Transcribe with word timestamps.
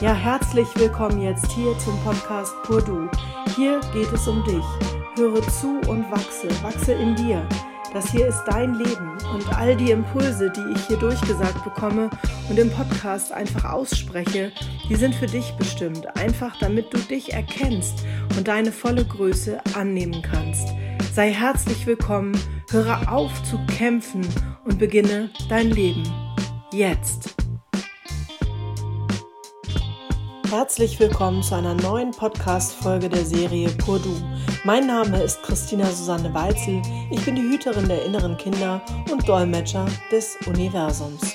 Ja, 0.00 0.12
herzlich 0.12 0.66
willkommen 0.74 1.22
jetzt 1.22 1.52
hier 1.52 1.78
zum 1.78 1.96
Podcast 2.02 2.52
Pur 2.64 2.82
Du. 2.82 3.08
Hier 3.54 3.80
geht 3.92 4.12
es 4.12 4.26
um 4.26 4.42
dich. 4.42 4.64
Höre 5.16 5.40
zu 5.48 5.78
und 5.88 6.10
wachse, 6.10 6.48
wachse 6.64 6.94
in 6.94 7.14
dir. 7.14 7.46
Das 7.92 8.10
hier 8.10 8.26
ist 8.26 8.42
dein 8.44 8.74
Leben 8.74 9.16
und 9.32 9.56
all 9.56 9.76
die 9.76 9.92
Impulse, 9.92 10.50
die 10.50 10.74
ich 10.74 10.86
hier 10.88 10.96
durchgesagt 10.96 11.62
bekomme 11.62 12.10
und 12.50 12.58
im 12.58 12.72
Podcast 12.72 13.30
einfach 13.32 13.72
ausspreche, 13.72 14.50
die 14.88 14.96
sind 14.96 15.14
für 15.14 15.26
dich 15.26 15.52
bestimmt, 15.52 16.16
einfach 16.16 16.56
damit 16.58 16.92
du 16.92 16.98
dich 16.98 17.32
erkennst 17.32 18.04
und 18.36 18.48
deine 18.48 18.72
volle 18.72 19.04
Größe 19.04 19.60
annehmen 19.74 20.22
kannst. 20.22 20.74
Sei 21.14 21.30
herzlich 21.30 21.86
willkommen, 21.86 22.36
höre 22.72 23.12
auf 23.12 23.44
zu 23.44 23.64
kämpfen 23.78 24.26
und 24.64 24.80
beginne 24.80 25.30
dein 25.48 25.70
Leben. 25.70 26.02
Jetzt. 26.72 27.33
Herzlich 30.56 31.00
willkommen 31.00 31.42
zu 31.42 31.56
einer 31.56 31.74
neuen 31.74 32.12
Podcast-Folge 32.12 33.08
der 33.08 33.24
Serie 33.24 33.70
Pur 33.70 33.98
Du. 33.98 34.14
Mein 34.62 34.86
Name 34.86 35.20
ist 35.20 35.42
Christina 35.42 35.84
Susanne 35.86 36.32
Weitzel. 36.32 36.80
Ich 37.10 37.24
bin 37.24 37.34
die 37.34 37.42
Hüterin 37.42 37.88
der 37.88 38.04
inneren 38.04 38.36
Kinder 38.36 38.80
und 39.10 39.28
Dolmetscher 39.28 39.84
des 40.12 40.36
Universums. 40.46 41.34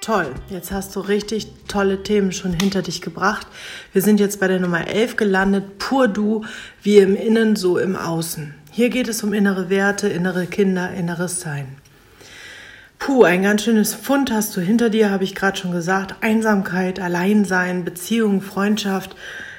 Toll, 0.00 0.34
jetzt 0.48 0.72
hast 0.72 0.96
du 0.96 1.00
richtig 1.00 1.52
tolle 1.68 2.02
Themen 2.02 2.32
schon 2.32 2.54
hinter 2.54 2.80
dich 2.80 3.02
gebracht. 3.02 3.46
Wir 3.92 4.00
sind 4.00 4.18
jetzt 4.18 4.40
bei 4.40 4.48
der 4.48 4.60
Nummer 4.60 4.88
11 4.88 5.16
gelandet. 5.16 5.76
Pur 5.78 6.08
Du, 6.08 6.46
wie 6.82 6.96
im 6.96 7.14
Innen, 7.14 7.54
so 7.54 7.76
im 7.76 7.96
Außen. 7.96 8.54
Hier 8.70 8.88
geht 8.88 9.08
es 9.08 9.22
um 9.22 9.34
innere 9.34 9.68
Werte, 9.68 10.08
innere 10.08 10.46
Kinder, 10.46 10.90
inneres 10.90 11.42
Sein. 11.42 11.76
Puh, 13.06 13.22
ein 13.22 13.44
ganz 13.44 13.62
schönes 13.62 13.94
Fund 13.94 14.32
hast 14.32 14.56
du 14.56 14.60
hinter 14.60 14.90
dir, 14.90 15.10
habe 15.12 15.22
ich 15.22 15.36
gerade 15.36 15.56
schon 15.56 15.70
gesagt. 15.70 16.16
Einsamkeit, 16.22 16.98
Alleinsein, 16.98 17.84
Beziehung, 17.84 18.42
Freundschaft. 18.42 19.14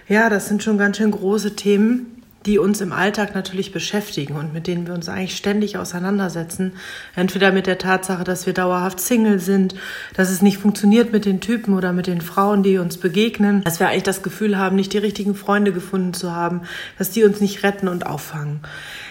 Ja, 0.09 0.29
das 0.29 0.49
sind 0.49 0.63
schon 0.63 0.77
ganz 0.77 0.97
schön 0.97 1.11
große 1.11 1.55
Themen, 1.55 2.21
die 2.45 2.59
uns 2.59 2.81
im 2.81 2.91
Alltag 2.91 3.35
natürlich 3.35 3.71
beschäftigen 3.71 4.35
und 4.35 4.53
mit 4.53 4.67
denen 4.67 4.85
wir 4.85 4.93
uns 4.93 5.07
eigentlich 5.07 5.37
ständig 5.37 5.77
auseinandersetzen. 5.77 6.73
Entweder 7.15 7.53
mit 7.53 7.67
der 7.67 7.77
Tatsache, 7.77 8.25
dass 8.25 8.47
wir 8.47 8.53
dauerhaft 8.53 8.99
Single 8.99 9.39
sind, 9.39 9.75
dass 10.13 10.29
es 10.29 10.41
nicht 10.41 10.57
funktioniert 10.57 11.13
mit 11.13 11.23
den 11.23 11.39
Typen 11.39 11.73
oder 11.73 11.93
mit 11.93 12.07
den 12.07 12.19
Frauen, 12.19 12.63
die 12.63 12.77
uns 12.79 12.97
begegnen, 12.97 13.63
dass 13.63 13.79
wir 13.79 13.87
eigentlich 13.87 14.03
das 14.03 14.23
Gefühl 14.23 14.57
haben, 14.57 14.75
nicht 14.75 14.91
die 14.91 14.97
richtigen 14.97 15.35
Freunde 15.35 15.71
gefunden 15.71 16.13
zu 16.13 16.35
haben, 16.35 16.63
dass 16.97 17.11
die 17.11 17.23
uns 17.23 17.39
nicht 17.39 17.63
retten 17.63 17.87
und 17.87 18.05
auffangen. 18.05 18.59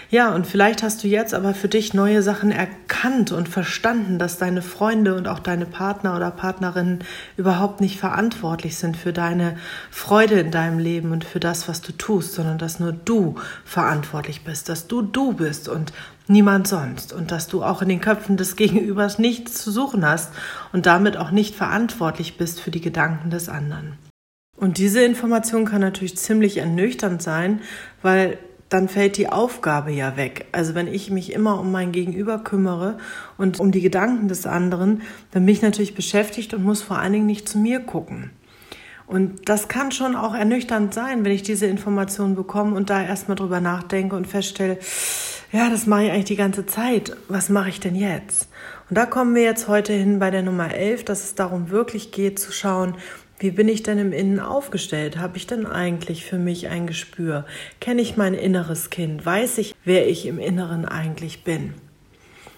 Ja, 0.08 0.32
und 0.32 0.46
vielleicht 0.46 0.84
hast 0.84 1.02
du 1.02 1.08
jetzt 1.08 1.34
aber 1.34 1.52
für 1.52 1.66
dich 1.66 1.92
neue 1.92 2.22
Sachen 2.22 2.52
erkannt 2.52 3.32
und 3.32 3.48
verstanden, 3.48 4.20
dass 4.20 4.38
deine 4.38 4.62
Freunde 4.62 5.16
und 5.16 5.26
auch 5.26 5.40
deine 5.40 5.66
Partner 5.66 6.14
oder 6.14 6.30
Partnerinnen 6.30 7.00
überhaupt 7.36 7.80
nicht 7.80 7.98
verantwortlich 7.98 8.76
sind 8.76 8.96
für 8.96 9.12
deine 9.12 9.56
Freude 9.90 10.38
in 10.38 10.52
deinem 10.52 10.78
Leben 10.78 11.10
und 11.10 11.24
für 11.24 11.40
das, 11.40 11.68
was 11.68 11.82
du 11.82 11.90
tust, 11.90 12.34
sondern 12.34 12.58
dass 12.58 12.78
nur 12.78 12.92
du 12.92 13.34
verantwortlich 13.64 14.44
bist, 14.44 14.68
dass 14.68 14.86
du 14.86 15.02
du 15.02 15.32
bist 15.32 15.68
und 15.68 15.92
niemand 16.28 16.68
sonst 16.68 17.12
und 17.12 17.32
dass 17.32 17.48
du 17.48 17.64
auch 17.64 17.82
in 17.82 17.88
den 17.88 18.00
Köpfen 18.00 18.36
des 18.36 18.54
Gegenübers 18.54 19.18
nichts 19.18 19.62
zu 19.62 19.72
suchen 19.72 20.06
hast 20.06 20.32
und 20.72 20.86
damit 20.86 21.16
auch 21.16 21.32
nicht 21.32 21.56
verantwortlich 21.56 22.36
bist 22.36 22.60
für 22.60 22.70
die 22.70 22.80
Gedanken 22.80 23.30
des 23.30 23.48
anderen. 23.48 23.98
Und 24.56 24.78
diese 24.78 25.02
Information 25.02 25.66
kann 25.66 25.80
natürlich 25.80 26.16
ziemlich 26.16 26.58
ernüchternd 26.58 27.20
sein, 27.20 27.60
weil 28.02 28.38
dann 28.68 28.88
fällt 28.88 29.16
die 29.16 29.28
Aufgabe 29.28 29.92
ja 29.92 30.16
weg. 30.16 30.46
Also 30.52 30.74
wenn 30.74 30.88
ich 30.88 31.10
mich 31.10 31.32
immer 31.32 31.60
um 31.60 31.70
mein 31.70 31.92
Gegenüber 31.92 32.38
kümmere 32.38 32.98
und 33.38 33.60
um 33.60 33.70
die 33.70 33.80
Gedanken 33.80 34.28
des 34.28 34.46
anderen, 34.46 35.02
dann 35.30 35.46
bin 35.46 35.54
ich 35.54 35.62
natürlich 35.62 35.94
beschäftigt 35.94 36.52
und 36.54 36.64
muss 36.64 36.82
vor 36.82 36.98
allen 36.98 37.12
Dingen 37.12 37.26
nicht 37.26 37.48
zu 37.48 37.58
mir 37.58 37.80
gucken. 37.80 38.30
Und 39.06 39.48
das 39.48 39.68
kann 39.68 39.92
schon 39.92 40.16
auch 40.16 40.34
ernüchternd 40.34 40.92
sein, 40.92 41.24
wenn 41.24 41.30
ich 41.30 41.44
diese 41.44 41.66
Informationen 41.66 42.34
bekomme 42.34 42.74
und 42.74 42.90
da 42.90 43.04
erstmal 43.04 43.36
drüber 43.36 43.60
nachdenke 43.60 44.16
und 44.16 44.26
feststelle, 44.26 44.78
ja, 45.52 45.70
das 45.70 45.86
mache 45.86 46.04
ich 46.04 46.10
eigentlich 46.10 46.24
die 46.24 46.36
ganze 46.36 46.66
Zeit. 46.66 47.16
Was 47.28 47.48
mache 47.48 47.68
ich 47.68 47.78
denn 47.78 47.94
jetzt? 47.94 48.48
Und 48.90 48.98
da 48.98 49.06
kommen 49.06 49.36
wir 49.36 49.42
jetzt 49.42 49.68
heute 49.68 49.92
hin 49.92 50.18
bei 50.18 50.32
der 50.32 50.42
Nummer 50.42 50.74
11, 50.74 51.04
dass 51.04 51.22
es 51.22 51.34
darum 51.36 51.70
wirklich 51.70 52.10
geht 52.10 52.40
zu 52.40 52.50
schauen, 52.50 52.96
wie 53.38 53.50
bin 53.50 53.68
ich 53.68 53.82
denn 53.82 53.98
im 53.98 54.12
Innen 54.12 54.40
aufgestellt? 54.40 55.18
Habe 55.18 55.36
ich 55.36 55.46
denn 55.46 55.66
eigentlich 55.66 56.24
für 56.24 56.38
mich 56.38 56.68
ein 56.68 56.86
Gespür? 56.86 57.44
Kenne 57.80 58.00
ich 58.00 58.16
mein 58.16 58.34
inneres 58.34 58.88
Kind? 58.88 59.26
Weiß 59.26 59.58
ich, 59.58 59.74
wer 59.84 60.08
ich 60.08 60.26
im 60.26 60.38
Inneren 60.38 60.86
eigentlich 60.86 61.44
bin? 61.44 61.74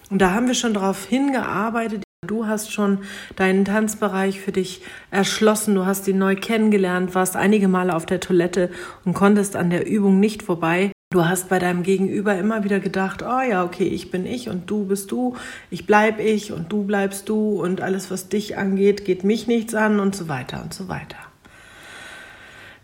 Und 0.09 0.21
da 0.21 0.31
haben 0.31 0.47
wir 0.47 0.55
schon 0.55 0.73
darauf 0.73 1.05
hingearbeitet. 1.05 2.03
Du 2.25 2.47
hast 2.47 2.71
schon 2.71 2.99
deinen 3.35 3.65
Tanzbereich 3.65 4.41
für 4.41 4.51
dich 4.51 4.81
erschlossen, 5.11 5.75
du 5.75 5.85
hast 5.85 6.07
ihn 6.07 6.17
neu 6.17 6.35
kennengelernt, 6.35 7.15
warst 7.15 7.35
einige 7.35 7.67
Male 7.67 7.95
auf 7.95 8.05
der 8.05 8.19
Toilette 8.19 8.69
und 9.05 9.13
konntest 9.13 9.55
an 9.55 9.69
der 9.69 9.87
Übung 9.87 10.19
nicht 10.19 10.43
vorbei. 10.43 10.91
Du 11.11 11.25
hast 11.25 11.49
bei 11.49 11.57
deinem 11.57 11.81
Gegenüber 11.81 12.37
immer 12.37 12.63
wieder 12.63 12.79
gedacht, 12.79 13.23
oh 13.23 13.41
ja, 13.41 13.63
okay, 13.63 13.87
ich 13.87 14.11
bin 14.11 14.27
ich 14.27 14.47
und 14.47 14.69
du 14.69 14.85
bist 14.85 15.09
du, 15.09 15.35
ich 15.71 15.87
bleib 15.87 16.19
ich 16.19 16.51
und 16.51 16.71
du 16.71 16.83
bleibst 16.83 17.29
du 17.29 17.59
und 17.59 17.81
alles, 17.81 18.11
was 18.11 18.29
dich 18.29 18.59
angeht, 18.59 19.05
geht 19.05 19.23
mich 19.23 19.47
nichts 19.47 19.73
an 19.73 19.99
und 19.99 20.15
so 20.15 20.27
weiter 20.27 20.61
und 20.61 20.71
so 20.71 20.87
weiter. 20.87 21.17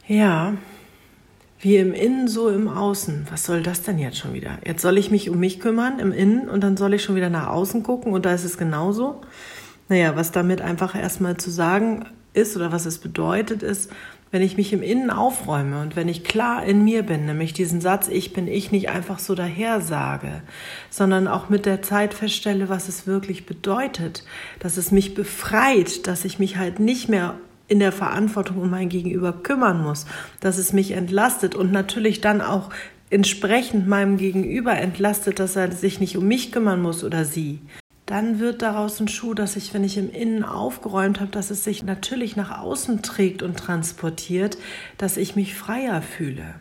Ja, 0.08 0.56
wie 1.60 1.78
im 1.78 1.94
Innen, 1.94 2.28
so 2.28 2.50
im 2.50 2.68
Außen. 2.68 3.28
Was 3.30 3.44
soll 3.44 3.62
das 3.62 3.84
denn 3.84 4.00
jetzt 4.00 4.18
schon 4.18 4.34
wieder? 4.34 4.58
Jetzt 4.66 4.82
soll 4.82 4.98
ich 4.98 5.12
mich 5.12 5.30
um 5.30 5.40
mich 5.40 5.60
kümmern 5.60 6.00
im 6.00 6.12
Innen 6.12 6.50
und 6.50 6.64
dann 6.64 6.78
soll 6.78 6.96
ich 6.96 7.04
schon 7.04 7.16
wieder 7.16 7.30
nach 7.30 7.50
außen 7.50 7.84
gucken 7.84 8.12
und 8.12 8.26
da 8.26 8.34
ist 8.34 8.44
es 8.44 8.58
genauso. 8.58 9.22
Naja, 9.88 10.16
was 10.16 10.32
damit 10.32 10.62
einfach 10.62 10.96
erstmal 10.96 11.38
zu 11.38 11.52
sagen 11.52 12.08
ist 12.34 12.56
oder 12.56 12.72
was 12.72 12.88
es 12.88 12.98
bedeutet, 12.98 13.62
ist, 13.62 13.92
wenn 14.32 14.42
ich 14.42 14.58
mich 14.58 14.74
im 14.74 14.82
Innen 14.82 15.10
aufräume 15.10 15.82
und 15.82 15.96
wenn 15.96 16.10
ich 16.10 16.24
klar 16.24 16.66
in 16.66 16.84
mir 16.84 17.04
bin, 17.04 17.26
nämlich 17.26 17.54
diesen 17.54 17.80
Satz, 17.80 18.08
ich 18.08 18.34
bin 18.34 18.48
ich 18.48 18.72
nicht 18.72 18.90
einfach 18.90 19.20
so 19.20 19.36
daher 19.36 19.82
sage, 19.82 20.42
sondern 20.90 21.28
auch 21.28 21.50
mit 21.50 21.66
der 21.66 21.82
Zeit 21.82 22.14
feststelle, 22.14 22.68
was 22.68 22.90
es 22.90 23.08
wirklich 23.08 23.46
bedeutet, 23.46 24.24
dass 24.60 24.78
es 24.78 24.92
mich 24.92 25.14
befreit, 25.14 26.08
dass 26.08 26.26
ich 26.26 26.40
mich 26.40 26.58
halt 26.58 26.80
nicht 26.80 27.08
mehr 27.08 27.36
in 27.68 27.80
der 27.80 27.92
Verantwortung 27.92 28.58
um 28.58 28.70
mein 28.70 28.90
Gegenüber 28.90 29.34
kümmern 29.34 29.82
muss, 29.82 30.06
dass 30.40 30.58
es 30.58 30.74
mich 30.74 30.92
entlastet 30.92 31.56
und 31.56 31.72
natürlich 31.72 32.22
dann 32.22 32.42
auch 32.42 32.70
entsprechend 33.10 33.88
meinem 33.88 34.18
Gegenüber 34.18 34.74
entlastet, 34.74 35.40
dass 35.40 35.56
er 35.56 35.72
sich 35.72 36.00
nicht 36.00 36.18
um 36.18 36.28
mich 36.28 36.52
kümmern 36.52 36.82
muss 36.82 37.04
oder 37.04 37.26
sie 37.26 37.60
dann 38.06 38.40
wird 38.40 38.62
daraus 38.62 39.00
ein 39.00 39.08
Schuh, 39.08 39.34
dass 39.34 39.56
ich, 39.56 39.74
wenn 39.74 39.84
ich 39.84 39.98
im 39.98 40.12
Innen 40.12 40.44
aufgeräumt 40.44 41.20
habe, 41.20 41.32
dass 41.32 41.50
es 41.50 41.64
sich 41.64 41.84
natürlich 41.84 42.36
nach 42.36 42.62
außen 42.62 43.02
trägt 43.02 43.42
und 43.42 43.58
transportiert, 43.58 44.58
dass 44.98 45.18
ich 45.18 45.36
mich 45.36 45.56
freier 45.56 46.02
fühle. 46.02 46.56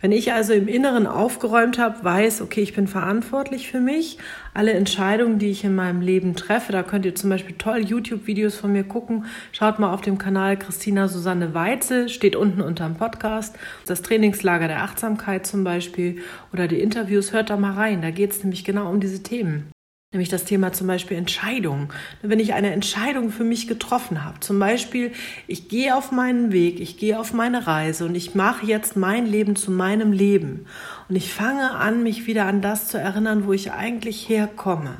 Wenn 0.00 0.12
ich 0.12 0.32
also 0.32 0.52
im 0.52 0.68
Inneren 0.68 1.06
aufgeräumt 1.06 1.78
habe, 1.78 2.04
weiß, 2.04 2.42
okay, 2.42 2.60
ich 2.60 2.74
bin 2.74 2.86
verantwortlich 2.86 3.68
für 3.68 3.80
mich, 3.80 4.18
alle 4.54 4.72
Entscheidungen, 4.72 5.38
die 5.38 5.50
ich 5.50 5.64
in 5.64 5.74
meinem 5.74 6.00
Leben 6.00 6.36
treffe, 6.36 6.70
da 6.70 6.82
könnt 6.82 7.06
ihr 7.06 7.14
zum 7.14 7.30
Beispiel 7.30 7.56
toll 7.56 7.78
YouTube-Videos 7.78 8.56
von 8.56 8.72
mir 8.72 8.84
gucken. 8.84 9.24
Schaut 9.52 9.78
mal 9.78 9.92
auf 9.92 10.02
dem 10.02 10.18
Kanal 10.18 10.58
Christina 10.58 11.08
Susanne 11.08 11.54
Weitzel, 11.54 12.08
steht 12.08 12.36
unten 12.36 12.60
unterm 12.60 12.94
Podcast. 12.94 13.56
Das 13.86 14.02
Trainingslager 14.02 14.68
der 14.68 14.82
Achtsamkeit 14.82 15.46
zum 15.46 15.64
Beispiel 15.64 16.22
oder 16.52 16.68
die 16.68 16.80
Interviews, 16.80 17.32
hört 17.32 17.50
da 17.50 17.56
mal 17.56 17.72
rein. 17.72 18.02
Da 18.02 18.10
geht 18.10 18.32
es 18.32 18.44
nämlich 18.44 18.64
genau 18.64 18.90
um 18.90 19.00
diese 19.00 19.22
Themen. 19.22 19.72
Nämlich 20.12 20.28
das 20.28 20.44
Thema 20.44 20.72
zum 20.72 20.86
Beispiel 20.86 21.16
Entscheidung. 21.16 21.92
Wenn 22.22 22.38
ich 22.38 22.54
eine 22.54 22.72
Entscheidung 22.72 23.30
für 23.30 23.42
mich 23.42 23.66
getroffen 23.66 24.24
habe, 24.24 24.38
zum 24.40 24.58
Beispiel, 24.58 25.12
ich 25.48 25.68
gehe 25.68 25.96
auf 25.96 26.12
meinen 26.12 26.52
Weg, 26.52 26.78
ich 26.80 26.96
gehe 26.96 27.18
auf 27.18 27.32
meine 27.32 27.66
Reise 27.66 28.06
und 28.06 28.14
ich 28.14 28.34
mache 28.34 28.64
jetzt 28.66 28.96
mein 28.96 29.26
Leben 29.26 29.56
zu 29.56 29.72
meinem 29.72 30.12
Leben. 30.12 30.66
Und 31.08 31.16
ich 31.16 31.34
fange 31.34 31.72
an, 31.72 32.04
mich 32.04 32.26
wieder 32.26 32.46
an 32.46 32.62
das 32.62 32.88
zu 32.88 32.98
erinnern, 32.98 33.46
wo 33.46 33.52
ich 33.52 33.72
eigentlich 33.72 34.28
herkomme. 34.28 34.96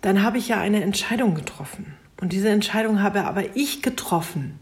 Dann 0.00 0.22
habe 0.22 0.38
ich 0.38 0.48
ja 0.48 0.60
eine 0.60 0.82
Entscheidung 0.82 1.34
getroffen. 1.34 1.96
Und 2.20 2.32
diese 2.32 2.50
Entscheidung 2.50 3.02
habe 3.02 3.24
aber 3.24 3.56
ich 3.56 3.82
getroffen. 3.82 4.60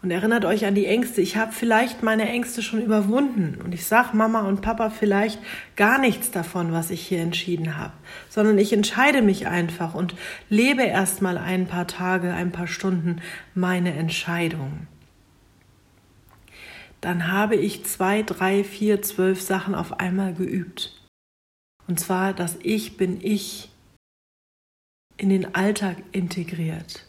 Und 0.00 0.12
erinnert 0.12 0.44
euch 0.44 0.64
an 0.64 0.76
die 0.76 0.86
Ängste. 0.86 1.20
Ich 1.20 1.36
habe 1.36 1.50
vielleicht 1.50 2.04
meine 2.04 2.28
Ängste 2.28 2.62
schon 2.62 2.80
überwunden. 2.80 3.60
Und 3.64 3.74
ich 3.74 3.84
sage 3.84 4.16
Mama 4.16 4.42
und 4.42 4.62
Papa 4.62 4.90
vielleicht 4.90 5.40
gar 5.74 5.98
nichts 5.98 6.30
davon, 6.30 6.72
was 6.72 6.90
ich 6.90 7.04
hier 7.04 7.20
entschieden 7.20 7.76
habe. 7.76 7.92
Sondern 8.28 8.58
ich 8.58 8.72
entscheide 8.72 9.22
mich 9.22 9.48
einfach 9.48 9.94
und 9.94 10.14
lebe 10.48 10.82
erst 10.82 11.20
mal 11.20 11.36
ein 11.36 11.66
paar 11.66 11.88
Tage, 11.88 12.32
ein 12.32 12.52
paar 12.52 12.68
Stunden 12.68 13.20
meine 13.54 13.92
Entscheidung. 13.94 14.86
Dann 17.00 17.32
habe 17.32 17.56
ich 17.56 17.84
zwei, 17.84 18.22
drei, 18.22 18.62
vier, 18.62 19.02
zwölf 19.02 19.40
Sachen 19.40 19.74
auf 19.74 19.98
einmal 19.98 20.32
geübt. 20.32 20.94
Und 21.88 21.98
zwar, 21.98 22.34
dass 22.34 22.56
ich 22.62 22.96
bin 22.96 23.18
ich 23.20 23.70
in 25.16 25.30
den 25.30 25.56
Alltag 25.56 25.96
integriert. 26.12 27.07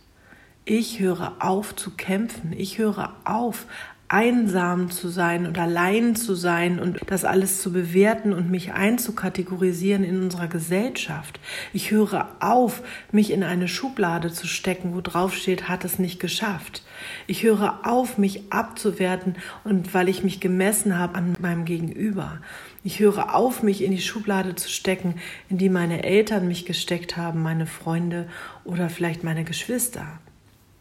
Ich 0.72 1.00
höre 1.00 1.34
auf 1.40 1.76
zu 1.76 1.90
kämpfen. 1.90 2.54
Ich 2.56 2.78
höre 2.78 3.16
auf, 3.24 3.66
einsam 4.08 4.92
zu 4.92 5.10
sein 5.10 5.48
und 5.48 5.58
allein 5.58 6.16
zu 6.16 6.36
sein 6.36 6.80
und 6.80 7.00
das 7.08 7.26
alles 7.26 7.60
zu 7.60 7.74
bewerten 7.74 8.34
und 8.34 8.52
mich 8.52 8.72
einzukategorisieren 8.72 10.04
in 10.04 10.22
unserer 10.22 10.48
Gesellschaft. 10.48 11.40
Ich 11.74 11.90
höre 11.90 12.28
auf, 12.40 12.84
mich 13.12 13.32
in 13.32 13.44
eine 13.44 13.68
Schublade 13.68 14.32
zu 14.32 14.46
stecken, 14.46 14.94
wo 14.94 15.02
drauf 15.02 15.36
steht, 15.36 15.68
hat 15.68 15.86
es 15.86 15.98
nicht 15.98 16.20
geschafft. 16.20 16.84
Ich 17.26 17.42
höre 17.42 17.80
auf, 17.84 18.20
mich 18.20 18.54
abzuwerten 18.54 19.38
und 19.64 19.96
weil 19.96 20.08
ich 20.08 20.24
mich 20.24 20.40
gemessen 20.40 21.00
habe 21.00 21.16
an 21.16 21.34
meinem 21.40 21.66
Gegenüber. 21.66 22.42
Ich 22.84 23.00
höre 23.00 23.34
auf, 23.34 23.64
mich 23.64 23.84
in 23.84 23.90
die 23.90 24.02
Schublade 24.04 24.54
zu 24.54 24.70
stecken, 24.70 25.16
in 25.50 25.58
die 25.58 25.70
meine 25.70 26.04
Eltern 26.04 26.48
mich 26.48 26.68
gesteckt 26.68 27.18
haben, 27.18 27.42
meine 27.42 27.66
Freunde 27.66 28.28
oder 28.66 28.92
vielleicht 28.92 29.24
meine 29.24 29.44
Geschwister 29.44 30.20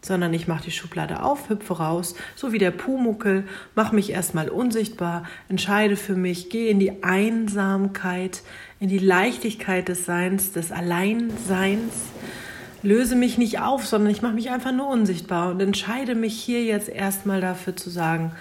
sondern 0.01 0.33
ich 0.33 0.47
mache 0.47 0.63
die 0.63 0.71
Schublade 0.71 1.23
auf, 1.23 1.49
hüpfe 1.49 1.77
raus, 1.77 2.15
so 2.35 2.51
wie 2.51 2.57
der 2.57 2.71
Pumuckel, 2.71 3.43
mache 3.75 3.95
mich 3.95 4.11
erstmal 4.11 4.49
unsichtbar, 4.49 5.23
entscheide 5.49 5.95
für 5.95 6.15
mich, 6.15 6.49
gehe 6.49 6.69
in 6.69 6.79
die 6.79 7.03
Einsamkeit, 7.03 8.43
in 8.79 8.89
die 8.89 8.99
Leichtigkeit 8.99 9.89
des 9.89 10.05
Seins, 10.05 10.51
des 10.51 10.71
Alleinseins, 10.71 11.93
löse 12.81 13.15
mich 13.15 13.37
nicht 13.37 13.59
auf, 13.59 13.85
sondern 13.85 14.11
ich 14.11 14.21
mache 14.21 14.35
mich 14.35 14.49
einfach 14.51 14.71
nur 14.71 14.87
unsichtbar 14.87 15.51
und 15.51 15.59
entscheide 15.59 16.15
mich 16.15 16.41
hier 16.41 16.63
jetzt 16.63 16.89
erstmal 16.89 17.41
dafür 17.41 17.75
zu 17.75 17.89
sagen, 17.89 18.31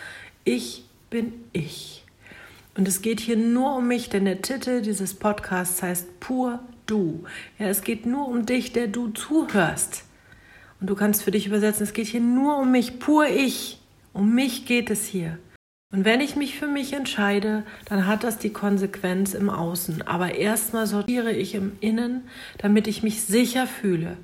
ich 0.45 0.85
bin 1.11 1.33
ich. 1.53 2.05
Und 2.77 2.87
es 2.87 3.03
geht 3.03 3.19
hier 3.19 3.37
nur 3.37 3.77
um 3.77 3.89
mich, 3.89 4.09
denn 4.09 4.25
der 4.25 4.41
Titel 4.41 4.83
dieses 4.83 5.15
Podcasts 5.15 5.83
heißt 5.83 6.21
Pur 6.21 6.61
Du. 6.87 7.25
Ja, 7.59 7.67
es 7.67 7.83
geht 7.83 8.07
nur 8.07 8.29
um 8.29 8.47
dich, 8.47 8.73
der 8.73 8.87
du 8.87 9.09
zuhörst. 9.09 10.05
Und 10.81 10.89
du 10.89 10.95
kannst 10.95 11.23
für 11.23 11.31
dich 11.31 11.47
übersetzen, 11.47 11.85
es 11.85 11.93
geht 11.93 12.07
hier 12.07 12.21
nur 12.21 12.59
um 12.59 12.71
mich, 12.71 12.99
pur 12.99 13.27
ich. 13.27 13.81
Um 14.13 14.35
mich 14.35 14.67
geht 14.67 14.91
es 14.91 15.07
hier. 15.07 15.39
Und 15.91 16.05
wenn 16.05 16.21
ich 16.21 16.37
mich 16.37 16.59
für 16.59 16.67
mich 16.67 16.93
entscheide, 16.93 17.65
dann 17.87 18.07
hat 18.07 18.23
das 18.23 18.39
die 18.39 18.53
Konsequenz 18.53 19.33
im 19.33 19.49
Außen. 19.49 20.07
Aber 20.07 20.35
erstmal 20.35 20.87
sortiere 20.87 21.33
ich 21.33 21.55
im 21.55 21.73
Innen, 21.81 22.29
damit 22.59 22.87
ich 22.87 23.03
mich 23.03 23.23
sicher 23.23 23.67
fühle. 23.67 24.19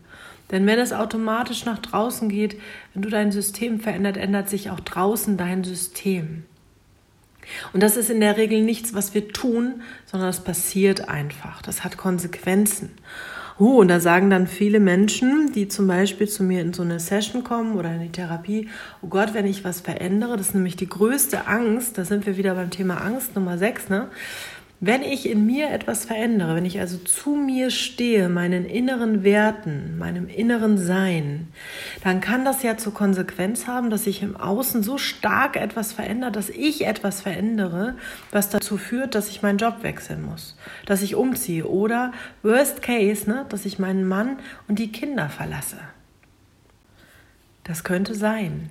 Denn 0.51 0.67
wenn 0.67 0.79
es 0.79 0.93
automatisch 0.93 1.65
nach 1.65 1.79
draußen 1.79 2.29
geht, 2.29 2.61
wenn 2.93 3.03
du 3.03 3.09
dein 3.09 3.33
System 3.33 3.81
verändert, 3.81 4.19
ändert 4.19 4.51
sich 4.51 4.71
auch 4.71 4.81
draußen 4.81 5.39
dein 5.39 5.65
System. 5.65 6.45
Und 7.73 7.83
das 7.83 7.97
ist 7.97 8.11
in 8.11 8.21
der 8.21 8.37
Regel 8.37 8.63
nichts, 8.63 8.95
was 8.95 9.15
wir 9.15 9.29
tun, 9.29 9.83
sondern 10.05 10.29
es 10.29 10.41
passiert 10.41 11.09
einfach. 11.09 11.63
Das 11.63 11.83
hat 11.83 11.97
Konsequenzen. 11.97 12.91
Oh, 13.57 13.77
und 13.81 13.87
da 13.87 14.01
sagen 14.01 14.31
dann 14.31 14.49
viele 14.49 14.81
Menschen, 14.81 15.53
die 15.53 15.69
zum 15.69 15.87
Beispiel 15.87 16.29
zu 16.29 16.43
mir 16.43 16.61
in 16.61 16.73
so 16.73 16.83
eine 16.83 16.99
Session 16.99 17.45
kommen 17.45 17.77
oder 17.77 17.95
in 17.95 18.01
die 18.01 18.11
Therapie, 18.11 18.69
oh 19.01 19.07
Gott, 19.07 19.33
wenn 19.33 19.47
ich 19.47 19.63
was 19.63 19.81
verändere, 19.81 20.37
das 20.37 20.49
ist 20.49 20.55
nämlich 20.57 20.75
die 20.75 20.89
größte 20.89 21.47
Angst, 21.47 21.97
da 21.97 22.05
sind 22.05 22.27
wir 22.27 22.37
wieder 22.37 22.57
beim 22.57 22.71
Thema 22.71 22.97
Angst 22.97 23.37
Nummer 23.37 23.57
6, 23.57 23.91
ne? 23.91 24.09
Wenn 24.87 25.01
ich 25.01 25.31
in 25.31 25.47
mir 25.47 25.71
etwas 25.71 26.05
verändere, 26.05 26.57
wenn 26.57 26.67
ich 26.67 26.79
also 26.79 26.99
zu 26.99 27.31
mir 27.31 27.71
stehe, 27.71 28.29
meinen 28.29 28.67
inneren 28.67 29.25
Werten, 29.25 29.97
meinem 29.97 30.29
inneren 30.29 30.77
Sein, 30.77 31.49
dann 32.03 32.21
kann 32.21 32.45
das 32.45 32.63
ja 32.63 32.77
zur 32.77 32.93
Konsequenz 32.93 33.67
haben, 33.67 33.89
dass 33.89 34.05
sich 34.05 34.23
im 34.23 34.37
Außen 34.37 34.83
so 34.83 34.99
stark 34.99 35.57
etwas 35.57 35.95
verändert, 35.95 36.37
dass 36.37 36.51
ich 36.51 36.85
etwas 36.85 37.23
verändere, 37.23 37.95
was 38.31 38.51
dazu 38.51 38.77
führt, 38.77 39.15
dass 39.15 39.31
ich 39.31 39.41
meinen 39.41 39.57
Job 39.57 39.79
wechseln 39.81 40.23
muss, 40.23 40.55
dass 40.85 41.01
ich 41.01 41.15
umziehe 41.15 41.67
oder 41.67 42.13
worst 42.43 42.83
case, 42.83 43.27
ne, 43.27 43.47
dass 43.49 43.65
ich 43.65 43.79
meinen 43.79 44.07
Mann 44.07 44.37
und 44.69 44.79
die 44.79 44.93
Kinder 44.93 45.31
verlasse. 45.31 45.79
Das 47.63 47.85
könnte 47.85 48.15
sein. 48.15 48.69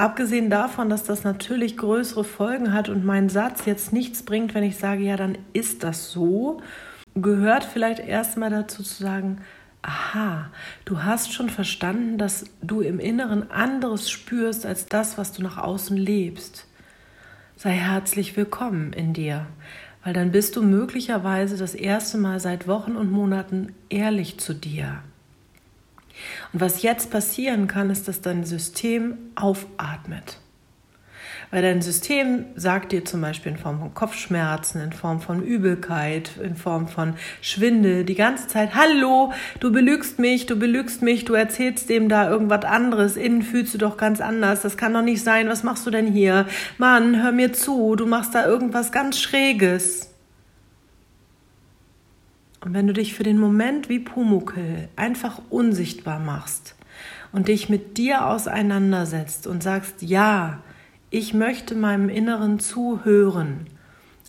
Abgesehen 0.00 0.48
davon, 0.48 0.88
dass 0.88 1.04
das 1.04 1.24
natürlich 1.24 1.76
größere 1.76 2.24
Folgen 2.24 2.72
hat 2.72 2.88
und 2.88 3.04
mein 3.04 3.28
Satz 3.28 3.66
jetzt 3.66 3.92
nichts 3.92 4.22
bringt, 4.22 4.54
wenn 4.54 4.64
ich 4.64 4.78
sage, 4.78 5.02
ja, 5.02 5.18
dann 5.18 5.36
ist 5.52 5.84
das 5.84 6.10
so, 6.10 6.62
gehört 7.14 7.64
vielleicht 7.64 7.98
erstmal 7.98 8.48
dazu 8.48 8.82
zu 8.82 9.02
sagen, 9.02 9.42
aha, 9.82 10.50
du 10.86 11.02
hast 11.02 11.34
schon 11.34 11.50
verstanden, 11.50 12.16
dass 12.16 12.46
du 12.62 12.80
im 12.80 12.98
Inneren 12.98 13.50
anderes 13.50 14.10
spürst 14.10 14.64
als 14.64 14.86
das, 14.86 15.18
was 15.18 15.32
du 15.32 15.42
nach 15.42 15.58
außen 15.58 15.98
lebst. 15.98 16.66
Sei 17.56 17.72
herzlich 17.72 18.38
willkommen 18.38 18.94
in 18.94 19.12
dir, 19.12 19.48
weil 20.02 20.14
dann 20.14 20.32
bist 20.32 20.56
du 20.56 20.62
möglicherweise 20.62 21.58
das 21.58 21.74
erste 21.74 22.16
Mal 22.16 22.40
seit 22.40 22.66
Wochen 22.66 22.96
und 22.96 23.12
Monaten 23.12 23.74
ehrlich 23.90 24.40
zu 24.40 24.54
dir. 24.54 25.02
Und 26.52 26.60
was 26.60 26.82
jetzt 26.82 27.10
passieren 27.10 27.66
kann, 27.66 27.90
ist, 27.90 28.08
dass 28.08 28.20
dein 28.20 28.44
System 28.44 29.18
aufatmet. 29.34 30.38
Weil 31.50 31.62
dein 31.62 31.82
System 31.82 32.44
sagt 32.54 32.92
dir 32.92 33.04
zum 33.04 33.22
Beispiel 33.22 33.52
in 33.52 33.58
Form 33.58 33.80
von 33.80 33.92
Kopfschmerzen, 33.92 34.80
in 34.80 34.92
Form 34.92 35.20
von 35.20 35.42
Übelkeit, 35.42 36.30
in 36.40 36.54
Form 36.54 36.86
von 36.86 37.14
Schwindel 37.40 38.04
die 38.04 38.14
ganze 38.14 38.46
Zeit, 38.46 38.76
hallo, 38.76 39.32
du 39.58 39.72
belügst 39.72 40.20
mich, 40.20 40.46
du 40.46 40.56
belügst 40.56 41.02
mich, 41.02 41.24
du 41.24 41.34
erzählst 41.34 41.88
dem 41.88 42.08
da 42.08 42.30
irgendwas 42.30 42.64
anderes, 42.64 43.16
innen 43.16 43.42
fühlst 43.42 43.74
du 43.74 43.78
doch 43.78 43.96
ganz 43.96 44.20
anders, 44.20 44.62
das 44.62 44.76
kann 44.76 44.94
doch 44.94 45.02
nicht 45.02 45.24
sein, 45.24 45.48
was 45.48 45.64
machst 45.64 45.84
du 45.86 45.90
denn 45.90 46.06
hier? 46.06 46.46
Mann, 46.78 47.20
hör 47.20 47.32
mir 47.32 47.52
zu, 47.52 47.96
du 47.96 48.06
machst 48.06 48.34
da 48.34 48.46
irgendwas 48.46 48.92
ganz 48.92 49.18
Schräges. 49.18 50.09
Und 52.60 52.74
wenn 52.74 52.86
du 52.86 52.92
dich 52.92 53.14
für 53.14 53.22
den 53.22 53.38
Moment 53.38 53.88
wie 53.88 54.00
Pumukel 54.00 54.88
einfach 54.96 55.40
unsichtbar 55.48 56.18
machst 56.18 56.74
und 57.32 57.48
dich 57.48 57.68
mit 57.68 57.96
dir 57.96 58.26
auseinandersetzt 58.26 59.46
und 59.46 59.62
sagst, 59.62 60.02
ja, 60.02 60.62
ich 61.08 61.32
möchte 61.32 61.74
meinem 61.74 62.08
Inneren 62.08 62.60
zuhören, 62.60 63.66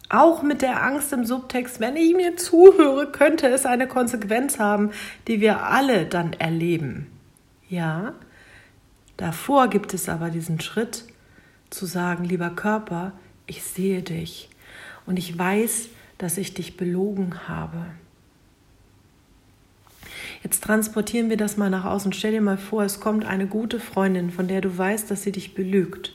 auch 0.09 0.43
mit 0.43 0.61
der 0.61 0.83
Angst 0.83 1.13
im 1.13 1.25
Subtext, 1.25 1.79
wenn 1.79 1.95
ich 1.95 2.15
mir 2.15 2.35
zuhöre, 2.35 3.11
könnte 3.11 3.47
es 3.47 3.65
eine 3.65 3.87
Konsequenz 3.87 4.59
haben, 4.59 4.91
die 5.27 5.39
wir 5.39 5.63
alle 5.63 6.05
dann 6.05 6.33
erleben. 6.33 7.07
Ja, 7.69 8.13
davor 9.15 9.69
gibt 9.69 9.93
es 9.93 10.09
aber 10.09 10.29
diesen 10.29 10.59
Schritt 10.59 11.05
zu 11.69 11.85
sagen, 11.85 12.25
lieber 12.25 12.49
Körper, 12.49 13.13
ich 13.45 13.63
sehe 13.63 14.01
dich 14.01 14.49
und 15.05 15.17
ich 15.17 15.37
weiß, 15.37 15.87
dass 16.17 16.37
ich 16.37 16.53
dich 16.53 16.75
belogen 16.75 17.47
habe. 17.47 17.85
Jetzt 20.43 20.63
transportieren 20.63 21.29
wir 21.29 21.37
das 21.37 21.57
mal 21.57 21.69
nach 21.69 21.85
außen. 21.85 22.13
Stell 22.13 22.31
dir 22.31 22.41
mal 22.41 22.57
vor, 22.57 22.83
es 22.83 22.99
kommt 22.99 23.25
eine 23.25 23.45
gute 23.45 23.79
Freundin, 23.79 24.31
von 24.31 24.47
der 24.47 24.61
du 24.61 24.75
weißt, 24.75 25.11
dass 25.11 25.23
sie 25.23 25.31
dich 25.31 25.53
belügt. 25.53 26.13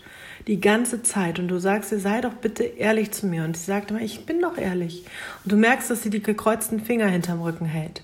Die 0.49 0.61
ganze 0.61 1.03
Zeit. 1.03 1.39
Und 1.39 1.49
du 1.49 1.59
sagst 1.61 1.93
ihr, 1.93 2.01
sei 2.01 2.21
doch 2.21 2.35
bitte 2.35 2.65
ehrlich 2.65 3.13
zu 3.13 3.27
mir. 3.27 3.45
Und 3.45 3.57
sie 3.57 3.65
sagt 3.65 3.91
immer, 3.91 4.01
ich 4.01 4.27
bin 4.27 4.41
doch 4.41 4.59
ehrlich. 4.59 5.05
Und 5.45 5.53
du 5.53 5.57
merkst, 5.57 5.91
dass 5.91 6.03
sie 6.03 6.11
die 6.11 6.23
gekreuzten 6.23 6.81
Finger 6.81 7.07
hinterm 7.07 7.41
Rücken 7.41 7.67
hält. 7.67 8.03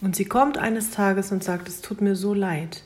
Und 0.00 0.16
sie 0.16 0.24
kommt 0.24 0.58
eines 0.58 0.90
Tages 0.90 1.30
und 1.30 1.44
sagt, 1.44 1.68
es 1.68 1.80
tut 1.80 2.00
mir 2.00 2.16
so 2.16 2.34
leid. 2.34 2.82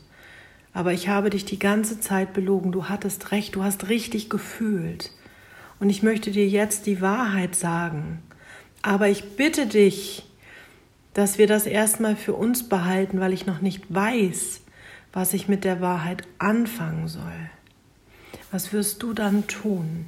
Aber 0.74 0.92
ich 0.92 1.08
habe 1.08 1.30
dich 1.30 1.46
die 1.46 1.58
ganze 1.58 2.00
Zeit 2.00 2.34
belogen. 2.34 2.70
Du 2.70 2.84
hattest 2.84 3.32
recht. 3.32 3.56
Du 3.56 3.64
hast 3.64 3.88
richtig 3.88 4.28
gefühlt. 4.28 5.10
Und 5.80 5.88
ich 5.88 6.02
möchte 6.02 6.30
dir 6.30 6.46
jetzt 6.46 6.86
die 6.86 7.00
Wahrheit 7.00 7.54
sagen. 7.54 8.22
Aber 8.82 9.08
ich 9.08 9.36
bitte 9.36 9.66
dich, 9.66 10.27
dass 11.14 11.38
wir 11.38 11.46
das 11.46 11.66
erstmal 11.66 12.16
für 12.16 12.34
uns 12.34 12.68
behalten, 12.68 13.20
weil 13.20 13.32
ich 13.32 13.46
noch 13.46 13.60
nicht 13.60 13.92
weiß, 13.92 14.60
was 15.12 15.34
ich 15.34 15.48
mit 15.48 15.64
der 15.64 15.80
Wahrheit 15.80 16.22
anfangen 16.38 17.08
soll. 17.08 17.50
Was 18.50 18.72
wirst 18.72 19.02
du 19.02 19.12
dann 19.12 19.46
tun? 19.46 20.06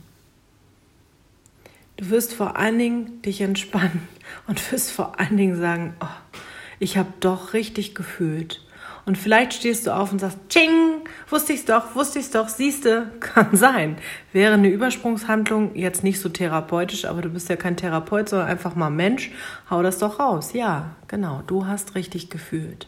Du 1.96 2.10
wirst 2.10 2.32
vor 2.32 2.56
allen 2.56 2.78
Dingen 2.78 3.22
dich 3.22 3.40
entspannen 3.40 4.08
und 4.46 4.72
wirst 4.72 4.90
vor 4.90 5.18
allen 5.20 5.36
Dingen 5.36 5.56
sagen, 5.56 5.94
oh, 6.00 6.36
ich 6.78 6.96
habe 6.96 7.12
doch 7.20 7.52
richtig 7.52 7.94
gefühlt 7.94 8.62
und 9.10 9.18
vielleicht 9.18 9.54
stehst 9.54 9.88
du 9.88 9.90
auf 9.90 10.12
und 10.12 10.20
sagst, 10.20 10.38
Ching, 10.50 11.00
wusste 11.28 11.52
ich's 11.52 11.64
doch, 11.64 11.96
wusste 11.96 12.20
ich's 12.20 12.30
doch, 12.30 12.48
siehste, 12.48 13.10
kann 13.18 13.56
sein. 13.56 13.96
Wäre 14.32 14.54
eine 14.54 14.68
Übersprungshandlung 14.68 15.74
jetzt 15.74 16.04
nicht 16.04 16.20
so 16.20 16.28
therapeutisch, 16.28 17.06
aber 17.06 17.20
du 17.20 17.28
bist 17.28 17.48
ja 17.48 17.56
kein 17.56 17.76
Therapeut, 17.76 18.28
sondern 18.28 18.46
einfach 18.46 18.76
mal 18.76 18.88
Mensch, 18.88 19.32
hau 19.68 19.82
das 19.82 19.98
doch 19.98 20.20
raus. 20.20 20.52
Ja, 20.52 20.94
genau, 21.08 21.42
du 21.48 21.66
hast 21.66 21.96
richtig 21.96 22.30
gefühlt. 22.30 22.86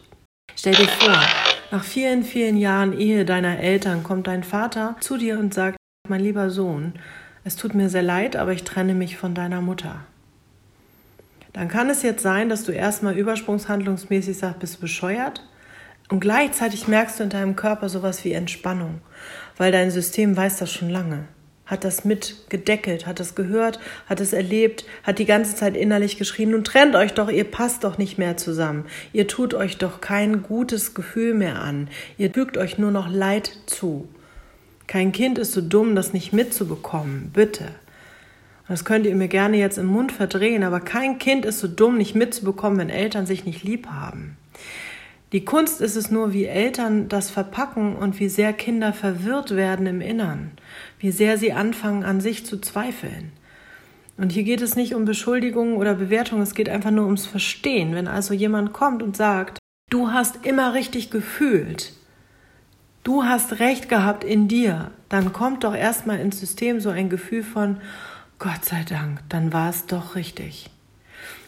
Stell 0.55 0.75
dir 0.75 0.87
vor, 0.87 1.19
nach 1.71 1.83
vielen, 1.83 2.23
vielen 2.23 2.55
Jahren 2.55 2.97
Ehe 2.97 3.25
deiner 3.25 3.59
Eltern 3.59 4.01
kommt 4.03 4.27
dein 4.27 4.45
Vater 4.45 4.95
zu 5.01 5.17
dir 5.17 5.37
und 5.37 5.53
sagt, 5.53 5.75
mein 6.07 6.21
lieber 6.21 6.49
Sohn, 6.49 6.93
es 7.43 7.57
tut 7.57 7.75
mir 7.75 7.89
sehr 7.89 8.01
leid, 8.01 8.37
aber 8.37 8.53
ich 8.53 8.63
trenne 8.63 8.93
mich 8.93 9.17
von 9.17 9.35
deiner 9.35 9.59
Mutter. 9.59 10.05
Dann 11.51 11.67
kann 11.67 11.89
es 11.89 12.01
jetzt 12.01 12.23
sein, 12.23 12.47
dass 12.47 12.63
du 12.63 12.71
erstmal 12.71 13.17
übersprungshandlungsmäßig 13.17 14.37
sagst, 14.37 14.59
bist 14.61 14.77
du 14.77 14.79
bescheuert? 14.79 15.43
Und 16.09 16.19
gleichzeitig 16.19 16.87
merkst 16.87 17.19
du 17.19 17.23
in 17.23 17.29
deinem 17.29 17.55
Körper 17.55 17.89
sowas 17.89 18.23
wie 18.23 18.33
Entspannung, 18.33 19.01
weil 19.57 19.71
dein 19.71 19.91
System 19.91 20.35
weiß 20.35 20.57
das 20.57 20.71
schon 20.71 20.89
lange. 20.89 21.27
Hat 21.65 21.85
das 21.85 22.03
mit 22.03 22.49
gedeckelt, 22.49 23.07
hat 23.07 23.21
das 23.21 23.35
gehört, 23.35 23.79
hat 24.07 24.19
es 24.19 24.33
erlebt, 24.33 24.85
hat 25.03 25.17
die 25.17 25.25
ganze 25.25 25.55
Zeit 25.55 25.77
innerlich 25.77 26.17
geschrien, 26.17 26.51
nun 26.51 26.65
trennt 26.65 26.95
euch 26.95 27.13
doch, 27.13 27.29
ihr 27.29 27.45
passt 27.45 27.85
doch 27.85 27.97
nicht 27.97 28.17
mehr 28.17 28.35
zusammen. 28.35 28.85
Ihr 29.13 29.27
tut 29.27 29.53
euch 29.53 29.77
doch 29.77 30.01
kein 30.01 30.43
gutes 30.43 30.93
Gefühl 30.93 31.33
mehr 31.33 31.61
an. 31.61 31.87
Ihr 32.17 32.31
fügt 32.31 32.57
euch 32.57 32.77
nur 32.77 32.91
noch 32.91 33.09
Leid 33.09 33.51
zu. 33.65 34.09
Kein 34.87 35.13
Kind 35.13 35.39
ist 35.39 35.53
so 35.53 35.61
dumm, 35.61 35.95
das 35.95 36.11
nicht 36.11 36.33
mitzubekommen. 36.33 37.31
Bitte. 37.33 37.69
Das 38.67 38.83
könnt 38.83 39.05
ihr 39.05 39.15
mir 39.15 39.29
gerne 39.29 39.57
jetzt 39.57 39.77
im 39.77 39.85
Mund 39.85 40.11
verdrehen, 40.11 40.63
aber 40.63 40.81
kein 40.81 41.17
Kind 41.17 41.45
ist 41.45 41.59
so 41.59 41.67
dumm, 41.67 41.97
nicht 41.97 42.13
mitzubekommen, 42.13 42.77
wenn 42.77 42.89
Eltern 42.89 43.25
sich 43.25 43.45
nicht 43.45 43.63
lieb 43.63 43.87
haben. 43.87 44.37
Die 45.33 45.43
Kunst 45.43 45.81
ist 45.81 45.95
es 45.95 46.11
nur, 46.11 46.31
wie 46.31 46.45
Eltern 46.45 47.09
das 47.09 47.31
verpacken 47.31 47.95
und 47.95 48.19
wie 48.19 48.29
sehr 48.29 48.53
Kinder 48.53 48.93
verwirrt 48.93 49.55
werden 49.55 49.87
im 49.87 49.99
Innern, 49.99 50.51
wie 50.99 51.09
sehr 51.09 51.39
sie 51.39 51.53
anfangen 51.53 52.03
an 52.03 52.21
sich 52.21 52.45
zu 52.45 52.61
zweifeln. 52.61 53.31
Und 54.15 54.31
hier 54.31 54.43
geht 54.43 54.61
es 54.61 54.75
nicht 54.75 54.93
um 54.93 55.05
Beschuldigungen 55.05 55.77
oder 55.77 55.95
Bewertungen, 55.95 56.43
es 56.43 56.53
geht 56.53 56.69
einfach 56.69 56.91
nur 56.91 57.05
ums 57.05 57.25
Verstehen. 57.25 57.95
Wenn 57.95 58.07
also 58.07 58.35
jemand 58.35 58.73
kommt 58.73 59.01
und 59.01 59.17
sagt, 59.17 59.57
du 59.89 60.11
hast 60.11 60.45
immer 60.45 60.75
richtig 60.75 61.09
gefühlt, 61.09 61.93
du 63.03 63.23
hast 63.23 63.59
recht 63.59 63.89
gehabt 63.89 64.23
in 64.23 64.47
dir, 64.47 64.91
dann 65.09 65.33
kommt 65.33 65.63
doch 65.63 65.73
erstmal 65.75 66.19
ins 66.19 66.39
System 66.39 66.79
so 66.79 66.89
ein 66.89 67.09
Gefühl 67.09 67.41
von, 67.41 67.77
Gott 68.37 68.65
sei 68.65 68.83
Dank, 68.87 69.21
dann 69.29 69.51
war 69.51 69.71
es 69.71 69.87
doch 69.87 70.13
richtig. 70.15 70.69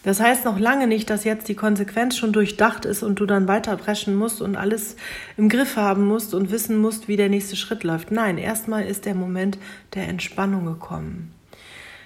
Das 0.03 0.19
heißt 0.19 0.45
noch 0.45 0.59
lange 0.59 0.87
nicht, 0.87 1.09
dass 1.09 1.23
jetzt 1.23 1.47
die 1.47 1.55
Konsequenz 1.55 2.15
schon 2.15 2.31
durchdacht 2.31 2.85
ist 2.85 3.03
und 3.03 3.19
du 3.19 3.25
dann 3.25 3.47
weiter 3.47 3.75
brechen 3.75 4.15
musst 4.15 4.41
und 4.41 4.55
alles 4.55 4.95
im 5.37 5.49
Griff 5.49 5.77
haben 5.77 6.05
musst 6.05 6.33
und 6.33 6.51
wissen 6.51 6.77
musst, 6.77 7.07
wie 7.07 7.17
der 7.17 7.29
nächste 7.29 7.55
Schritt 7.55 7.83
läuft. 7.83 8.11
Nein, 8.11 8.37
erstmal 8.37 8.85
ist 8.85 9.05
der 9.05 9.15
Moment 9.15 9.57
der 9.93 10.07
Entspannung 10.07 10.65
gekommen. 10.65 11.31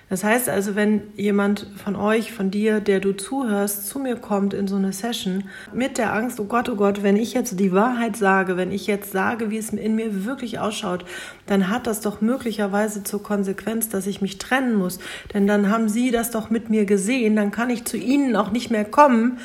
Das 0.10 0.24
heißt 0.24 0.50
also, 0.50 0.76
wenn 0.76 1.04
jemand 1.16 1.68
von 1.76 1.96
euch, 1.96 2.32
von 2.32 2.50
dir, 2.50 2.80
der 2.80 3.00
du 3.00 3.16
zuhörst, 3.16 3.88
zu 3.88 4.00
mir 4.00 4.16
kommt 4.16 4.56
in 4.56 4.68
so 4.68 4.76
eine 4.76 4.92
Session 4.92 5.44
mit 5.72 6.00
der 6.00 6.14
Angst, 6.14 6.40
oh 6.40 6.46
Gott, 6.46 6.68
oh 6.68 6.76
Gott, 6.76 7.04
wenn 7.04 7.16
ich 7.16 7.34
jetzt 7.34 7.60
die 7.60 7.72
Wahrheit 7.74 8.16
sage, 8.16 8.58
wenn 8.58 8.72
ich 8.72 8.88
jetzt 8.88 9.12
sage, 9.12 9.52
wie 9.52 9.58
es 9.58 9.70
in 9.70 9.96
mir 9.96 10.26
wirklich 10.26 10.58
ausschaut, 10.58 11.06
dann 11.46 11.70
hat 11.70 11.86
das 11.86 12.02
doch 12.02 12.22
möglicherweise 12.22 13.04
zur 13.04 13.22
Konsequenz, 13.22 13.90
dass 13.90 14.08
ich 14.08 14.20
mich 14.20 14.40
trennen 14.40 14.76
muss. 14.76 14.98
Denn 15.34 15.46
dann 15.46 15.70
haben 15.70 15.90
sie 15.90 16.10
das 16.10 16.32
doch 16.32 16.50
mit 16.50 16.72
mir 16.72 16.86
gesehen, 16.86 17.36
dann 17.36 17.52
kann 17.52 17.70
ich 17.70 17.86
zu 17.86 17.96
ihnen 17.96 18.36
auch 18.36 18.52
nicht 18.52 18.72
mehr 18.72 18.86
kommen, 18.86 19.38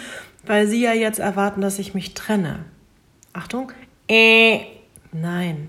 weil 0.46 0.66
sie 0.66 0.82
ja 0.82 0.94
jetzt 0.94 1.18
erwarten, 1.18 1.60
dass 1.60 1.78
ich 1.78 1.92
mich 1.92 2.14
trenne. 2.14 2.60
Achtung, 3.34 3.70
äh, 4.08 4.60
nein. 5.12 5.68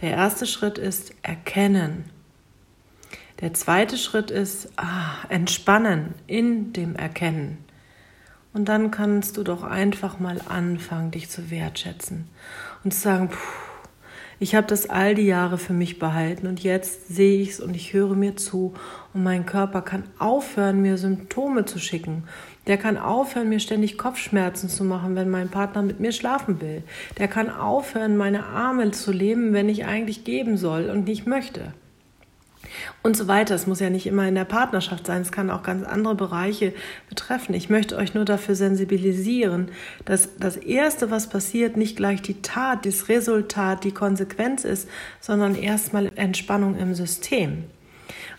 Der 0.00 0.10
erste 0.10 0.46
Schritt 0.46 0.78
ist 0.78 1.14
erkennen. 1.22 2.13
Der 3.40 3.52
zweite 3.52 3.96
Schritt 3.96 4.30
ist 4.30 4.70
ah, 4.76 5.26
entspannen 5.28 6.14
in 6.26 6.72
dem 6.72 6.94
Erkennen. 6.94 7.58
Und 8.52 8.68
dann 8.68 8.92
kannst 8.92 9.36
du 9.36 9.42
doch 9.42 9.64
einfach 9.64 10.20
mal 10.20 10.40
anfangen, 10.48 11.10
dich 11.10 11.28
zu 11.28 11.50
wertschätzen 11.50 12.28
und 12.84 12.94
zu 12.94 13.00
sagen, 13.00 13.28
puh, 13.28 13.36
ich 14.38 14.54
habe 14.54 14.68
das 14.68 14.88
all 14.88 15.16
die 15.16 15.26
Jahre 15.26 15.58
für 15.58 15.72
mich 15.72 15.98
behalten 15.98 16.46
und 16.46 16.62
jetzt 16.62 17.08
sehe 17.08 17.40
ich 17.40 17.50
es 17.50 17.60
und 17.60 17.74
ich 17.74 17.92
höre 17.92 18.14
mir 18.14 18.36
zu 18.36 18.74
und 19.12 19.24
mein 19.24 19.46
Körper 19.46 19.82
kann 19.82 20.04
aufhören, 20.18 20.82
mir 20.82 20.96
Symptome 20.98 21.64
zu 21.64 21.80
schicken. 21.80 22.24
Der 22.68 22.76
kann 22.76 22.96
aufhören, 22.96 23.48
mir 23.48 23.60
ständig 23.60 23.98
Kopfschmerzen 23.98 24.68
zu 24.68 24.84
machen, 24.84 25.16
wenn 25.16 25.30
mein 25.30 25.48
Partner 25.48 25.82
mit 25.82 25.98
mir 25.98 26.12
schlafen 26.12 26.60
will. 26.60 26.84
Der 27.18 27.26
kann 27.26 27.50
aufhören, 27.50 28.16
meine 28.16 28.46
Arme 28.46 28.92
zu 28.92 29.10
leben, 29.10 29.52
wenn 29.52 29.68
ich 29.68 29.86
eigentlich 29.86 30.22
geben 30.24 30.56
soll 30.56 30.88
und 30.90 31.06
nicht 31.06 31.26
möchte 31.26 31.72
und 33.02 33.16
so 33.16 33.28
weiter. 33.28 33.54
Es 33.54 33.66
muss 33.66 33.80
ja 33.80 33.90
nicht 33.90 34.06
immer 34.06 34.26
in 34.26 34.34
der 34.34 34.44
Partnerschaft 34.44 35.06
sein, 35.06 35.22
es 35.22 35.32
kann 35.32 35.50
auch 35.50 35.62
ganz 35.62 35.84
andere 35.84 36.14
Bereiche 36.14 36.72
betreffen. 37.08 37.54
Ich 37.54 37.70
möchte 37.70 37.96
euch 37.96 38.14
nur 38.14 38.24
dafür 38.24 38.54
sensibilisieren, 38.54 39.68
dass 40.04 40.36
das 40.38 40.56
Erste, 40.56 41.10
was 41.10 41.28
passiert, 41.28 41.76
nicht 41.76 41.96
gleich 41.96 42.22
die 42.22 42.42
Tat, 42.42 42.86
das 42.86 43.08
Resultat, 43.08 43.84
die 43.84 43.92
Konsequenz 43.92 44.64
ist, 44.64 44.88
sondern 45.20 45.54
erstmal 45.54 46.10
Entspannung 46.16 46.76
im 46.76 46.94
System. 46.94 47.64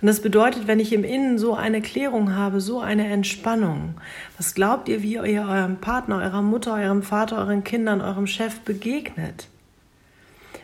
Und 0.01 0.07
das 0.07 0.21
bedeutet, 0.21 0.67
wenn 0.67 0.79
ich 0.79 0.93
im 0.93 1.03
Innen 1.03 1.37
so 1.37 1.55
eine 1.55 1.81
Klärung 1.81 2.35
habe, 2.35 2.61
so 2.61 2.79
eine 2.79 3.07
Entspannung, 3.07 3.95
was 4.37 4.53
glaubt 4.53 4.89
ihr, 4.89 5.01
wie 5.01 5.13
ihr 5.13 5.21
eurem 5.21 5.77
Partner, 5.77 6.17
eurer 6.17 6.41
Mutter, 6.41 6.73
eurem 6.73 7.01
Vater, 7.01 7.37
euren 7.37 7.63
Kindern, 7.63 8.01
eurem 8.01 8.27
Chef 8.27 8.59
begegnet? 8.59 9.49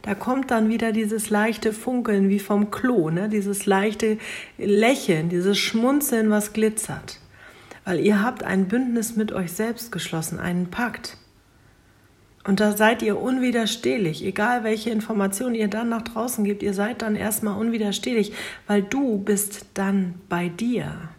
Da 0.02 0.16
kommt 0.16 0.52
dann 0.52 0.70
wieder 0.70 0.92
dieses 0.92 1.30
leichte 1.30 1.74
Funkeln 1.74 2.30
wie 2.30 2.40
vom 2.40 2.72
Klo, 2.72 3.10
ne? 3.10 3.30
dieses 3.30 3.66
leichte 3.66 4.18
Lächeln, 4.58 5.30
dieses 5.30 5.58
Schmunzeln, 5.58 6.30
was 6.30 6.54
glitzert. 6.54 7.20
Weil 7.86 8.00
ihr 8.00 8.24
habt 8.24 8.44
ein 8.44 8.68
Bündnis 8.68 9.16
mit 9.16 9.32
euch 9.32 9.52
selbst 9.52 9.92
geschlossen, 9.92 10.40
einen 10.40 10.72
Pakt. 10.72 11.18
Und 12.44 12.60
da 12.60 12.76
seid 12.76 13.04
ihr 13.04 13.20
unwiderstehlich, 13.20 14.26
egal 14.26 14.64
welche 14.64 14.90
Informationen 14.90 15.54
ihr 15.54 15.68
dann 15.68 15.90
nach 15.90 16.02
draußen 16.02 16.44
gebt, 16.44 16.64
ihr 16.64 16.74
seid 16.74 17.04
dann 17.04 17.16
erstmal 17.16 17.60
unwiderstehlich, 17.60 18.34
weil 18.66 18.82
du 18.82 19.20
bist 19.20 19.66
dann 19.76 20.16
bei 20.28 20.50
dir. 20.50 21.10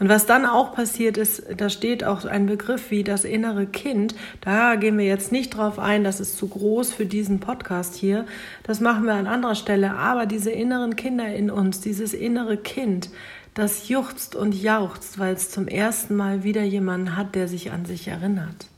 Und 0.00 0.08
was 0.08 0.24
dann 0.24 0.46
auch 0.46 0.74
passiert 0.74 1.18
ist, 1.18 1.42
da 1.58 1.68
steht 1.68 2.04
auch 2.04 2.24
ein 2.24 2.46
Begriff 2.46 2.90
wie 2.90 3.04
das 3.04 3.24
innere 3.24 3.66
Kind. 3.66 4.14
Da 4.40 4.76
gehen 4.76 4.96
wir 4.96 5.04
jetzt 5.04 5.30
nicht 5.30 5.50
drauf 5.50 5.78
ein, 5.78 6.04
das 6.04 6.20
ist 6.20 6.38
zu 6.38 6.48
groß 6.48 6.90
für 6.90 7.04
diesen 7.04 7.38
Podcast 7.38 7.96
hier. 7.96 8.24
Das 8.62 8.80
machen 8.80 9.04
wir 9.04 9.12
an 9.12 9.26
anderer 9.26 9.54
Stelle. 9.54 9.92
Aber 9.92 10.24
diese 10.24 10.50
inneren 10.50 10.96
Kinder 10.96 11.26
in 11.26 11.50
uns, 11.50 11.82
dieses 11.82 12.14
innere 12.14 12.56
Kind, 12.56 13.10
das 13.52 13.90
juchzt 13.90 14.34
und 14.34 14.54
jauchzt, 14.54 15.18
weil 15.18 15.34
es 15.34 15.50
zum 15.50 15.68
ersten 15.68 16.16
Mal 16.16 16.44
wieder 16.44 16.62
jemanden 16.62 17.14
hat, 17.14 17.34
der 17.34 17.46
sich 17.46 17.70
an 17.70 17.84
sich 17.84 18.08
erinnert. 18.08 18.68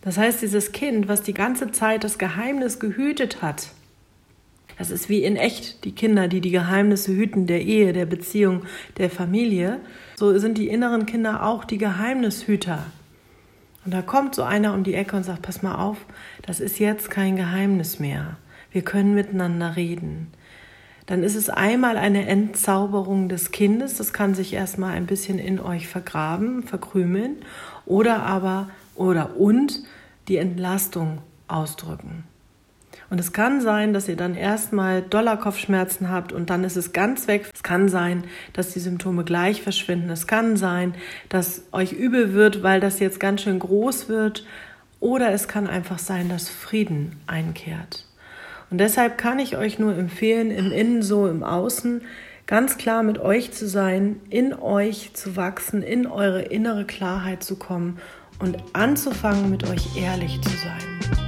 Das 0.00 0.18
heißt, 0.18 0.42
dieses 0.42 0.72
Kind, 0.72 1.06
was 1.06 1.22
die 1.22 1.34
ganze 1.34 1.70
Zeit 1.70 2.02
das 2.02 2.18
Geheimnis 2.18 2.80
gehütet 2.80 3.42
hat, 3.42 3.68
das 4.78 4.90
ist 4.90 5.08
wie 5.08 5.24
in 5.24 5.36
echt 5.36 5.84
die 5.84 5.92
Kinder, 5.92 6.28
die 6.28 6.40
die 6.40 6.50
Geheimnisse 6.50 7.12
hüten 7.12 7.46
der 7.46 7.62
Ehe, 7.62 7.92
der 7.92 8.06
Beziehung, 8.06 8.62
der 8.98 9.10
Familie. 9.10 9.80
So 10.16 10.38
sind 10.38 10.58
die 10.58 10.68
inneren 10.68 11.06
Kinder 11.06 11.44
auch 11.44 11.64
die 11.64 11.78
Geheimnishüter. 11.78 12.84
Und 13.84 13.94
da 13.94 14.02
kommt 14.02 14.34
so 14.34 14.42
einer 14.42 14.74
um 14.74 14.84
die 14.84 14.94
Ecke 14.94 15.16
und 15.16 15.22
sagt, 15.22 15.42
pass 15.42 15.62
mal 15.62 15.76
auf, 15.76 15.98
das 16.42 16.60
ist 16.60 16.78
jetzt 16.78 17.10
kein 17.10 17.36
Geheimnis 17.36 18.00
mehr. 18.00 18.36
Wir 18.70 18.82
können 18.82 19.14
miteinander 19.14 19.76
reden. 19.76 20.28
Dann 21.06 21.22
ist 21.22 21.36
es 21.36 21.48
einmal 21.48 21.96
eine 21.96 22.26
Entzauberung 22.26 23.28
des 23.28 23.52
Kindes, 23.52 23.96
das 23.96 24.12
kann 24.12 24.34
sich 24.34 24.52
erstmal 24.52 24.94
ein 24.94 25.06
bisschen 25.06 25.38
in 25.38 25.60
euch 25.60 25.86
vergraben, 25.86 26.64
verkrümeln, 26.64 27.36
oder 27.86 28.24
aber, 28.24 28.68
oder 28.96 29.36
und 29.36 29.84
die 30.26 30.36
Entlastung 30.36 31.18
ausdrücken. 31.46 32.24
Und 33.08 33.20
es 33.20 33.32
kann 33.32 33.60
sein, 33.60 33.92
dass 33.92 34.08
ihr 34.08 34.16
dann 34.16 34.34
erstmal 34.34 35.02
Dollarkopfschmerzen 35.02 36.10
habt 36.10 36.32
und 36.32 36.50
dann 36.50 36.64
ist 36.64 36.76
es 36.76 36.92
ganz 36.92 37.28
weg. 37.28 37.48
Es 37.54 37.62
kann 37.62 37.88
sein, 37.88 38.24
dass 38.52 38.72
die 38.72 38.80
Symptome 38.80 39.24
gleich 39.24 39.62
verschwinden. 39.62 40.10
Es 40.10 40.26
kann 40.26 40.56
sein, 40.56 40.94
dass 41.28 41.62
euch 41.72 41.92
übel 41.92 42.32
wird, 42.32 42.62
weil 42.62 42.80
das 42.80 42.98
jetzt 42.98 43.20
ganz 43.20 43.42
schön 43.42 43.58
groß 43.58 44.08
wird. 44.08 44.44
Oder 44.98 45.30
es 45.32 45.46
kann 45.46 45.68
einfach 45.68 45.98
sein, 45.98 46.28
dass 46.28 46.48
Frieden 46.48 47.16
einkehrt. 47.26 48.06
Und 48.70 48.78
deshalb 48.78 49.18
kann 49.18 49.38
ich 49.38 49.56
euch 49.56 49.78
nur 49.78 49.96
empfehlen, 49.96 50.50
im 50.50 50.72
Innen 50.72 51.02
so 51.02 51.28
im 51.28 51.44
Außen 51.44 52.02
ganz 52.46 52.78
klar 52.78 53.02
mit 53.02 53.18
euch 53.18 53.52
zu 53.52 53.68
sein, 53.68 54.20
in 54.30 54.54
euch 54.54 55.12
zu 55.14 55.36
wachsen, 55.36 55.82
in 55.82 56.06
eure 56.06 56.42
innere 56.42 56.84
Klarheit 56.84 57.42
zu 57.42 57.56
kommen 57.56 57.98
und 58.38 58.56
anzufangen, 58.72 59.50
mit 59.50 59.68
euch 59.68 59.96
ehrlich 59.96 60.40
zu 60.42 60.50
sein. 60.50 61.25